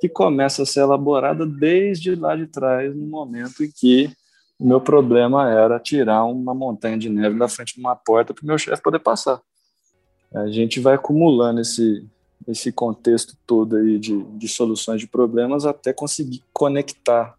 [0.00, 4.10] que começa a ser elaborada desde lá de trás, no momento em que
[4.64, 8.42] o meu problema era tirar uma montanha de neve da frente de uma porta para
[8.42, 9.38] o meu chefe poder passar.
[10.34, 12.08] A gente vai acumulando esse,
[12.48, 17.34] esse contexto todo aí de, de soluções de problemas até conseguir conectar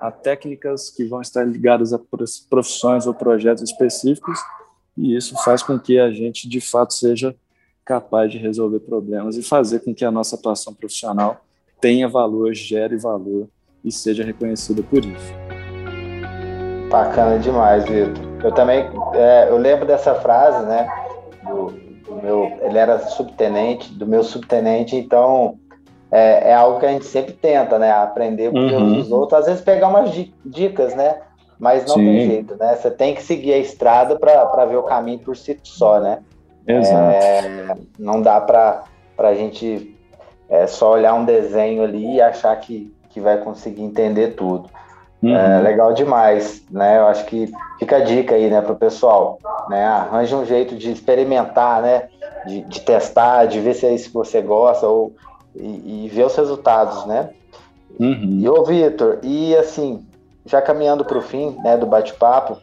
[0.00, 2.00] a técnicas que vão estar ligadas a
[2.48, 4.38] profissões ou projetos específicos,
[4.96, 7.36] e isso faz com que a gente, de fato, seja
[7.84, 11.44] capaz de resolver problemas e fazer com que a nossa atuação profissional
[11.78, 13.50] tenha valor, gere valor
[13.84, 15.43] e seja reconhecida por isso.
[16.94, 18.24] Bacana demais, Vitor.
[18.44, 20.88] Eu também, é, eu lembro dessa frase, né?
[21.42, 21.72] Do,
[22.06, 25.58] do, meu, ele era subtenente, do meu subtenente, então
[26.08, 27.90] é, é, algo que a gente sempre tenta, né?
[27.90, 29.00] Aprender com uhum.
[29.00, 30.12] os outros, às vezes pegar umas
[30.46, 31.16] dicas, né?
[31.58, 32.04] Mas não Sim.
[32.04, 32.76] tem jeito, né?
[32.76, 36.20] Você tem que seguir a estrada para ver o caminho por si só, né?
[36.64, 37.10] Exato.
[37.12, 38.84] É, não dá para
[39.18, 39.98] a gente
[40.48, 44.70] é, só olhar um desenho ali e achar que, que vai conseguir entender tudo.
[45.24, 45.34] Uhum.
[45.34, 46.98] É legal demais, né?
[46.98, 49.38] Eu acho que fica a dica aí, né, para o pessoal,
[49.70, 49.82] né?
[49.82, 52.08] Arranje um jeito de experimentar, né?
[52.46, 55.14] De, de, testar, de ver se é isso que você gosta ou
[55.56, 57.30] e, e ver os resultados, né?
[57.98, 58.38] Uhum.
[58.40, 60.06] E ô Vitor, e assim,
[60.44, 62.58] já caminhando para o fim, né, do bate-papo,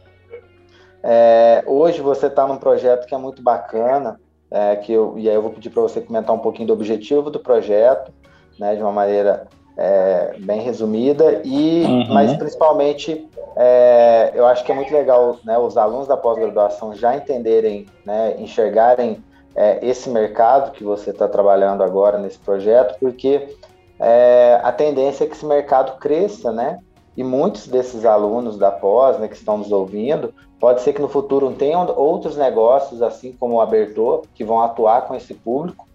[1.02, 5.34] é, hoje você está num projeto que é muito bacana, é, que eu, e aí
[5.34, 8.12] eu vou pedir para você comentar um pouquinho do objetivo do projeto,
[8.56, 12.12] né, de uma maneira é, bem resumida, e uhum.
[12.12, 17.16] mas principalmente é, eu acho que é muito legal né, os alunos da pós-graduação já
[17.16, 19.22] entenderem, né, enxergarem
[19.54, 23.56] é, esse mercado que você está trabalhando agora nesse projeto, porque
[23.98, 26.80] é, a tendência é que esse mercado cresça, né?
[27.14, 31.08] E muitos desses alunos da pós, né, que estão nos ouvindo, pode ser que no
[31.08, 35.86] futuro tenham outros negócios, assim como o Abertor, que vão atuar com esse público,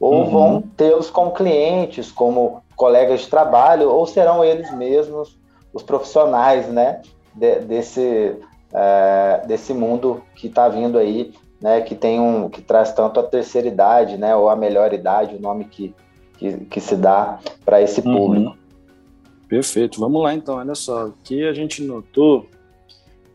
[0.00, 0.30] ou uhum.
[0.30, 5.36] vão tê-los como clientes, como colegas de trabalho, ou serão eles mesmos
[5.72, 7.02] os profissionais, né,
[7.34, 8.36] de, desse,
[8.72, 13.22] é, desse mundo que está vindo aí, né, que tem um, que traz tanto a
[13.22, 15.94] terceira idade, né, ou a melhor idade, o nome que,
[16.38, 18.16] que, que se dá para esse uhum.
[18.16, 18.58] público.
[19.48, 20.56] Perfeito, vamos lá então.
[20.56, 22.46] Olha só, o que a gente notou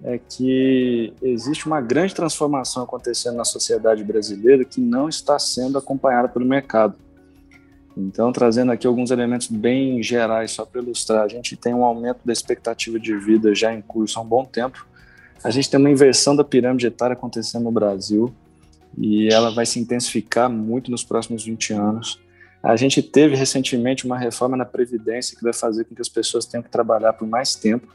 [0.04, 6.28] é que existe uma grande transformação acontecendo na sociedade brasileira que não está sendo acompanhada
[6.28, 6.96] pelo mercado.
[7.96, 12.20] Então, trazendo aqui alguns elementos bem gerais, só para ilustrar, a gente tem um aumento
[12.26, 14.86] da expectativa de vida já em curso há um bom tempo.
[15.44, 18.34] A gente tem uma inversão da pirâmide etária acontecendo no Brasil
[18.98, 22.20] e ela vai se intensificar muito nos próximos 20 anos.
[22.62, 26.46] A gente teve recentemente uma reforma na Previdência que vai fazer com que as pessoas
[26.46, 27.88] tenham que trabalhar por mais tempo.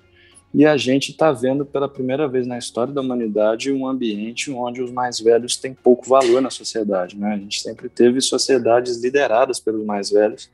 [0.52, 4.82] E a gente está vendo pela primeira vez na história da humanidade um ambiente onde
[4.82, 7.18] os mais velhos têm pouco valor na sociedade.
[7.18, 7.34] Né?
[7.34, 10.50] A gente sempre teve sociedades lideradas pelos mais velhos.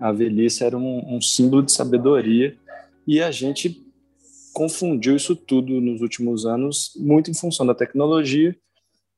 [0.00, 2.56] A velhice era um, um símbolo de sabedoria
[3.06, 3.84] e a gente
[4.54, 8.56] confundiu isso tudo nos últimos anos, muito em função da tecnologia,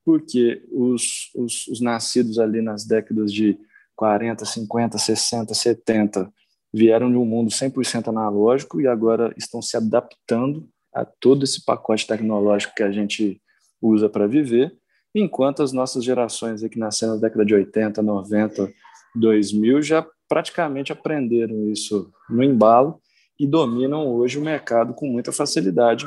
[0.05, 3.57] porque os, os, os nascidos ali nas décadas de
[3.95, 6.33] 40, 50, 60, 70
[6.73, 12.07] vieram de um mundo 100% analógico e agora estão se adaptando a todo esse pacote
[12.07, 13.41] tecnológico que a gente
[13.81, 14.77] usa para viver,
[15.15, 18.71] enquanto as nossas gerações que nasceram na década de 80, 90,
[19.15, 23.01] 2000 já praticamente aprenderam isso no embalo
[23.39, 26.07] e dominam hoje o mercado com muita facilidade,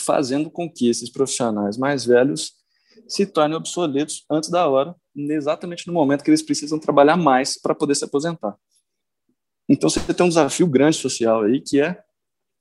[0.00, 2.52] fazendo com que esses profissionais mais velhos
[3.06, 7.74] se tornem obsoletos antes da hora, exatamente no momento que eles precisam trabalhar mais para
[7.74, 8.56] poder se aposentar.
[9.68, 12.02] Então você tem um desafio grande social aí, que é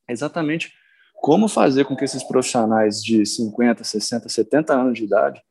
[0.10, 0.72] exatamente
[1.16, 5.42] como fazer com que esses profissionais de 50, 60, 70 anos de idade,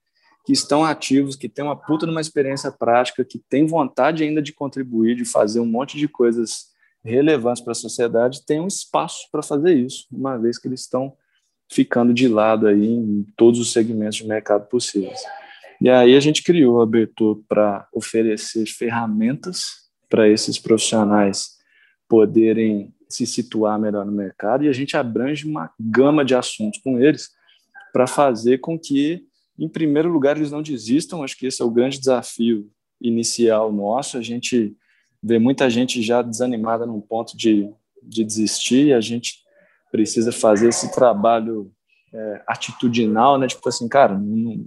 [0.45, 4.53] que estão ativos, que têm uma puta numa experiência prática, que têm vontade ainda de
[4.53, 6.73] contribuir, de fazer um monte de coisas
[7.05, 11.17] relevantes para a sociedade, tenham espaço para fazer isso, uma vez que eles estão
[11.71, 15.21] ficando de lado aí em todos os segmentos de mercado possíveis.
[15.81, 19.82] E aí a gente criou a Abertura para oferecer ferramentas
[20.13, 21.57] para esses profissionais
[22.07, 27.01] poderem se situar melhor no mercado e a gente abrange uma gama de assuntos com
[27.01, 27.31] eles
[27.95, 29.25] para fazer com que,
[29.59, 31.23] em primeiro lugar, eles não desistam.
[31.23, 32.71] Acho que esse é o grande desafio
[33.01, 34.19] inicial nosso.
[34.19, 34.77] A gente
[35.23, 37.71] vê muita gente já desanimada num ponto de,
[38.03, 39.39] de desistir e a gente
[39.91, 41.73] precisa fazer esse trabalho
[42.13, 43.47] é, atitudinal, né?
[43.47, 44.67] Tipo assim, cara, não,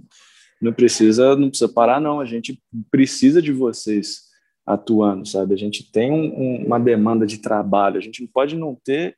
[0.60, 2.18] não precisa, não precisa parar, não.
[2.18, 4.25] A gente precisa de vocês
[4.66, 5.54] atuando, sabe?
[5.54, 7.98] A gente tem um, um, uma demanda de trabalho.
[7.98, 9.16] A gente pode não ter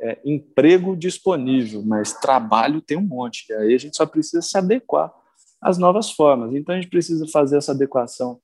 [0.00, 3.46] é, emprego disponível, mas trabalho tem um monte.
[3.50, 5.12] E aí a gente só precisa se adequar
[5.60, 6.54] às novas formas.
[6.54, 8.38] Então a gente precisa fazer essa adequação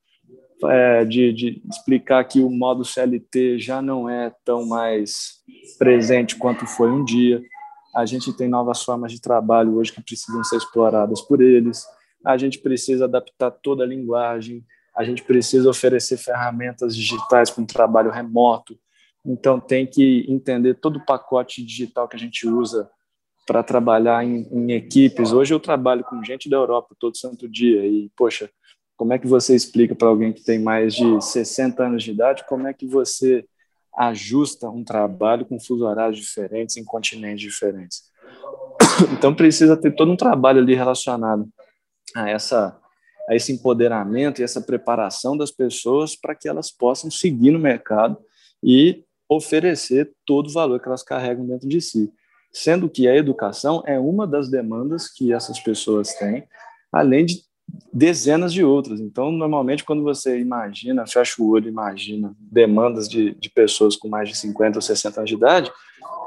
[0.65, 5.41] é, de, de, explicar que o modo CLT já não é tão mais
[5.79, 7.43] presente quanto foi um dia.
[7.95, 11.85] A gente tem novas formas de trabalho hoje que precisam ser exploradas por eles.
[12.25, 14.65] A gente precisa adaptar toda a linguagem.
[14.97, 18.79] A gente precisa oferecer ferramentas digitais para um trabalho remoto,
[19.25, 22.91] então tem que entender todo o pacote digital que a gente usa
[23.47, 25.33] para trabalhar em, em, equipes.
[25.33, 28.51] Hoje eu trabalho com gente da Europa todo santo dia e, poxa,
[28.97, 32.45] como é que você explica para alguém que tem mais de 60 anos de idade
[32.47, 33.45] como é que você
[33.97, 38.11] ajusta um trabalho com fuso horários diferentes em continentes diferentes?
[39.17, 41.49] Então precisa ter todo um trabalho ali relacionado
[42.15, 42.80] a essa
[43.31, 48.19] a esse empoderamento e essa preparação das pessoas para que elas possam seguir no mercado
[48.61, 52.13] e oferecer todo o valor que elas carregam dentro de si.
[52.53, 56.45] Sendo que a educação é uma das demandas que essas pessoas têm,
[56.93, 57.45] além de
[57.93, 58.99] dezenas de outras.
[58.99, 64.29] Então, normalmente, quando você imagina, fecha o olho imagina demandas de, de pessoas com mais
[64.29, 65.71] de 50 ou 60 anos de idade,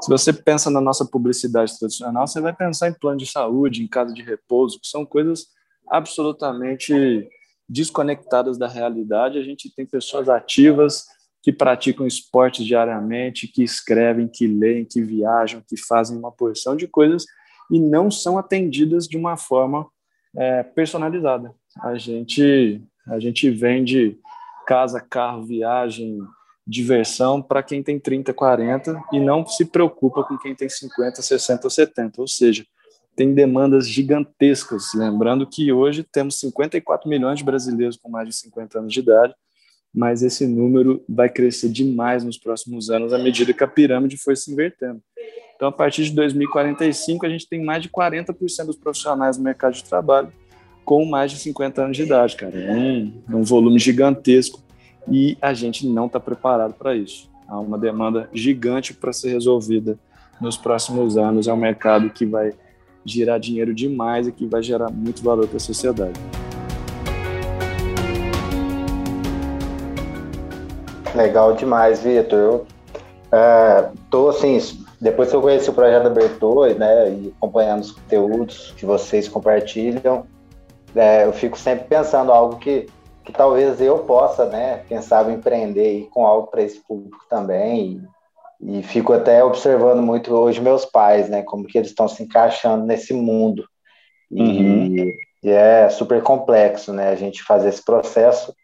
[0.00, 3.86] se você pensa na nossa publicidade tradicional, você vai pensar em plano de saúde, em
[3.86, 5.48] casa de repouso, que são coisas
[5.88, 7.28] absolutamente
[7.68, 9.38] desconectadas da realidade.
[9.38, 11.04] A gente tem pessoas ativas
[11.42, 16.86] que praticam esportes diariamente, que escrevem, que leem, que viajam, que fazem uma porção de
[16.86, 17.24] coisas
[17.70, 19.86] e não são atendidas de uma forma
[20.36, 21.52] é, personalizada.
[21.82, 24.18] A gente a gente vende
[24.66, 26.18] casa, carro, viagem,
[26.66, 31.66] diversão para quem tem 30, 40 e não se preocupa com quem tem 50, 60
[31.66, 32.20] ou 70.
[32.20, 32.64] Ou seja,
[33.16, 34.92] tem demandas gigantescas.
[34.94, 39.34] Lembrando que hoje temos 54 milhões de brasileiros com mais de 50 anos de idade,
[39.94, 44.36] mas esse número vai crescer demais nos próximos anos à medida que a pirâmide for
[44.36, 45.00] se invertendo.
[45.54, 49.74] Então, a partir de 2045, a gente tem mais de 40% dos profissionais no mercado
[49.74, 50.32] de trabalho
[50.84, 52.58] com mais de 50 anos de idade, cara.
[52.58, 54.60] É um, é um volume gigantesco
[55.08, 57.30] e a gente não está preparado para isso.
[57.46, 59.98] Há uma demanda gigante para ser resolvida
[60.40, 61.46] nos próximos anos.
[61.46, 62.52] É um mercado que vai
[63.04, 66.18] girar dinheiro demais e que vai gerar muito valor para a sociedade.
[71.14, 72.38] Legal demais, Vitor.
[72.38, 72.66] Eu
[73.32, 73.90] é,
[74.28, 74.58] assim,
[75.00, 79.28] depois que eu conheci o projeto da Bertô, né, e acompanhando os conteúdos que vocês
[79.28, 80.26] compartilham,
[80.94, 82.86] é, eu fico sempre pensando algo que,
[83.24, 88.00] que talvez eu possa, né, quem sabe empreender com algo para esse público também
[88.60, 91.42] e fico até observando muito hoje meus pais, né?
[91.42, 93.64] Como que eles estão se encaixando nesse mundo.
[94.30, 94.96] E, uhum.
[95.42, 97.10] e, é super complexo, né?
[97.10, 98.54] A gente fazer esse processo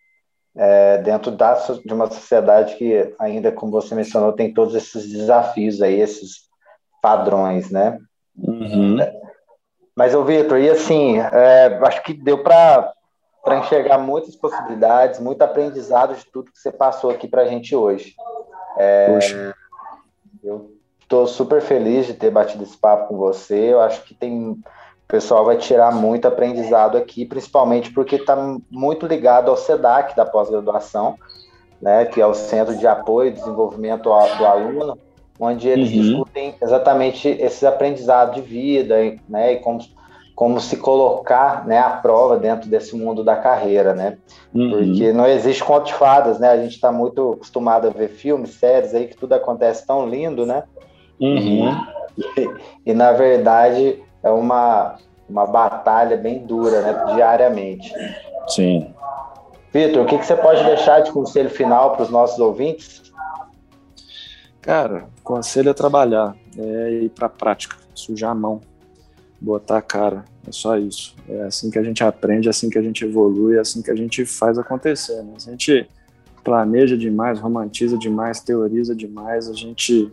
[0.57, 5.83] é, dentro da, de uma sociedade que ainda, como você mencionou, tem todos esses desafios
[5.83, 6.49] aí, esses
[7.03, 7.99] padrões, né?
[8.37, 8.97] Uhum.
[9.95, 12.93] Mas, ô Vitor, e assim, é, acho que deu para
[13.43, 17.75] para enxergar muitas possibilidades, muito aprendizado de tudo que você passou aqui para a gente
[17.75, 18.15] hoje.
[18.77, 19.55] É, Poxa.
[20.43, 23.73] Eu estou super feliz de ter batido esse papo com você.
[23.73, 28.37] Eu acho que tem o pessoal vai tirar muito aprendizado aqui, principalmente porque está
[28.71, 31.17] muito ligado ao SEDAC da pós-graduação,
[31.83, 34.97] né, que é o Centro de Apoio e Desenvolvimento do Aluno,
[35.41, 36.01] onde eles uhum.
[36.01, 38.95] discutem exatamente esses aprendizados de vida,
[39.29, 39.81] né, e como
[40.41, 44.17] como se colocar né, à prova dentro desse mundo da carreira, né?
[44.55, 44.71] Uhum.
[44.71, 46.49] Porque não existe conto de fadas, né?
[46.49, 50.47] A gente está muito acostumado a ver filmes, séries aí que tudo acontece tão lindo,
[50.47, 50.63] né?
[51.21, 51.79] Uhum.
[52.17, 52.51] E,
[52.87, 54.97] e, na verdade é uma,
[55.29, 57.15] uma batalha bem dura, né?
[57.15, 57.93] Diariamente.
[58.49, 58.95] Sim.
[59.71, 63.13] Vitor, o que, que você pode deixar de conselho final para os nossos ouvintes?
[64.63, 68.70] Cara, conselho é trabalhar, é ir para a prática, sujar a mão
[69.41, 70.25] botar a cara.
[70.47, 71.17] É só isso.
[71.29, 73.91] É assim que a gente aprende, é assim que a gente evolui, é assim que
[73.91, 75.23] a gente faz acontecer.
[75.23, 75.35] Né?
[75.37, 75.89] A gente
[76.45, 80.11] planeja demais, romantiza demais, teoriza demais, a gente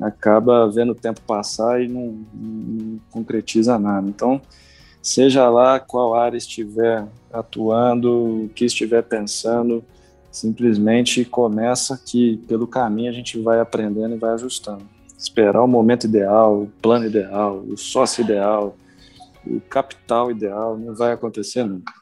[0.00, 4.08] acaba vendo o tempo passar e não, não concretiza nada.
[4.08, 4.40] Então,
[5.02, 9.82] seja lá qual área estiver atuando, o que estiver pensando,
[10.30, 16.04] simplesmente começa que pelo caminho a gente vai aprendendo e vai ajustando esperar o momento
[16.04, 18.76] ideal, o plano ideal, o sócio ideal,
[19.44, 21.92] o capital ideal, não vai acontecer nunca.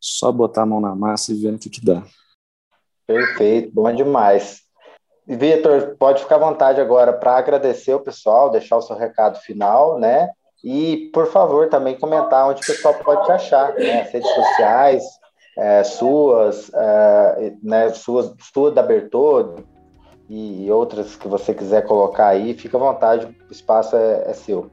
[0.00, 2.02] Só botar a mão na massa e ver o que, que dá.
[3.06, 4.62] Perfeito, bom demais.
[5.26, 9.98] Vitor, pode ficar à vontade agora para agradecer o pessoal, deixar o seu recado final,
[9.98, 10.30] né?
[10.64, 14.02] E, por favor, também comentar onde o pessoal pode te achar, né?
[14.02, 15.04] As redes sociais,
[15.56, 19.56] é, suas, é, né, suas, sua da Bertô,
[20.28, 24.70] e outras que você quiser colocar aí, fica à vontade, o espaço é, é seu.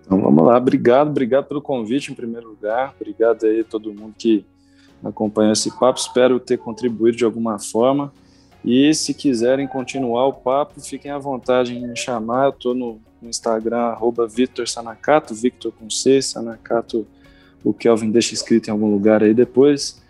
[0.00, 4.44] Então vamos lá, obrigado, obrigado pelo convite em primeiro lugar, obrigado aí todo mundo que
[5.02, 8.12] acompanhou esse papo, espero ter contribuído de alguma forma.
[8.64, 12.46] E se quiserem continuar o papo, fiquem à vontade em me chamar.
[12.46, 17.06] Eu estou no, no, Instagram, arroba Victor Sanacato, Victor com C, Sanacato,
[17.62, 20.02] o Kelvin deixa escrito em algum lugar aí depois.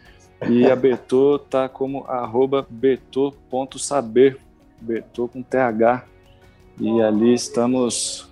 [0.48, 2.64] E a Bertô tá como arroba
[4.84, 6.04] Bertô com TH,
[6.78, 8.28] e ali estamos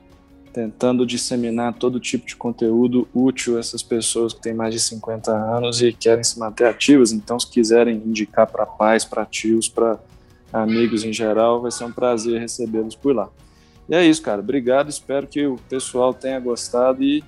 [0.53, 5.33] tentando disseminar todo tipo de conteúdo útil a essas pessoas que têm mais de 50
[5.33, 7.11] anos e querem se manter ativas.
[7.13, 9.99] Então, se quiserem indicar para pais, para tios, para
[10.53, 13.31] amigos em geral, vai ser um prazer recebê-los por lá.
[13.89, 14.41] E é isso, cara.
[14.41, 14.91] Obrigado.
[14.91, 17.25] Espero que o pessoal tenha gostado e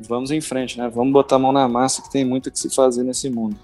[0.00, 0.88] vamos em frente, né?
[0.88, 3.56] Vamos botar a mão na massa que tem muito que se fazer nesse mundo.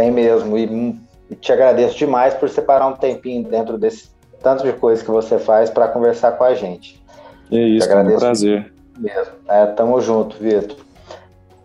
[0.00, 0.56] Tem mesmo.
[0.56, 0.98] E,
[1.28, 4.08] e te agradeço demais por separar um tempinho dentro desse
[4.42, 6.98] tanto de coisa que você faz para conversar com a gente.
[7.52, 8.72] É isso, é um prazer.
[8.98, 9.34] Mesmo.
[9.46, 10.78] É, tamo junto, Vitor.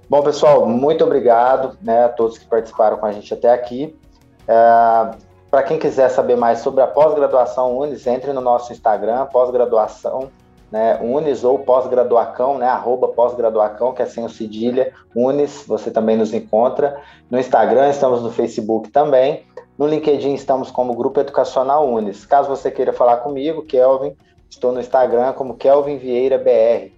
[0.09, 3.95] Bom, pessoal, muito obrigado né, a todos que participaram com a gente até aqui.
[4.45, 5.11] É,
[5.49, 10.29] Para quem quiser saber mais sobre a pós-graduação Unis, entre no nosso Instagram, pós-graduação
[10.76, 16.17] né, Unis ou pós-graduacão, né, arroba pós-graduacão, que é sem o cedilha, Unis, você também
[16.17, 17.01] nos encontra.
[17.32, 19.45] No Instagram, estamos no Facebook também.
[19.78, 22.26] No LinkedIn, estamos como Grupo Educacional Unis.
[22.26, 24.17] Caso você queira falar comigo, Kelvin,
[24.49, 26.91] estou no Instagram como Kelvin Vieira BR,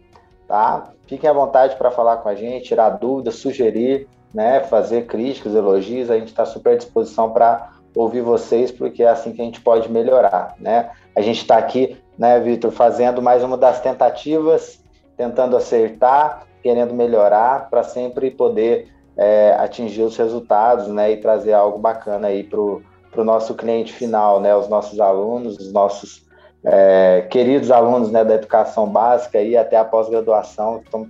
[0.48, 0.92] tá?
[1.06, 6.10] Fiquem à vontade para falar com a gente, tirar dúvidas, sugerir, né, fazer críticas, elogios,
[6.10, 9.62] a gente está super à disposição para ouvir vocês, porque é assim que a gente
[9.62, 10.90] pode melhorar, né?
[11.16, 14.80] A gente está aqui, né, Vitor, fazendo mais uma das tentativas,
[15.16, 21.78] tentando acertar, querendo melhorar, para sempre poder é, atingir os resultados, né, e trazer algo
[21.78, 26.26] bacana aí para o nosso cliente final, né, os nossos alunos, os nossos
[26.64, 30.82] é, queridos alunos né, da educação básica e até a pós-graduação.
[30.88, 31.08] Então,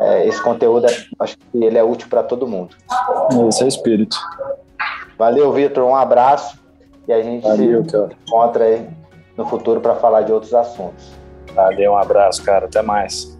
[0.00, 0.90] é, esse conteúdo, é,
[1.20, 2.74] acho que ele é útil para todo mundo.
[3.48, 4.16] Esse é o espírito.
[5.18, 5.84] Valeu, Vitor.
[5.84, 6.58] Um abraço
[7.06, 7.96] e a gente Valeu, se
[8.26, 8.88] encontra aí
[9.36, 11.12] no futuro para falar de outros assuntos.
[11.54, 12.66] Valeu, um abraço, cara.
[12.66, 13.33] Até mais.